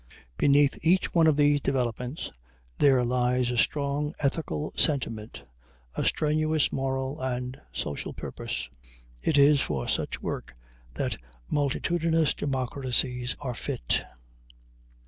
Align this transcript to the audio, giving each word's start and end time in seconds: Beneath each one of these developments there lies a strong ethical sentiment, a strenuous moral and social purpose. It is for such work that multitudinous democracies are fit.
Beneath 0.35 0.79
each 0.83 1.13
one 1.13 1.27
of 1.27 1.35
these 1.37 1.61
developments 1.61 2.31
there 2.79 3.03
lies 3.05 3.51
a 3.51 3.55
strong 3.59 4.15
ethical 4.17 4.71
sentiment, 4.75 5.43
a 5.93 6.03
strenuous 6.03 6.73
moral 6.73 7.21
and 7.21 7.61
social 7.71 8.11
purpose. 8.11 8.67
It 9.21 9.37
is 9.37 9.61
for 9.61 9.87
such 9.87 10.19
work 10.19 10.55
that 10.95 11.17
multitudinous 11.51 12.33
democracies 12.33 13.35
are 13.41 13.53
fit. 13.53 14.01